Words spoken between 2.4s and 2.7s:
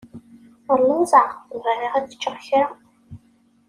kra.